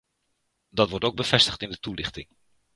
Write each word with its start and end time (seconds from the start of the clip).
Dat 0.69 0.89
wordt 0.89 1.05
ook 1.05 1.15
bevestigd 1.15 1.61
in 1.61 1.69
de 1.69 1.79
toelichting. 1.79 2.27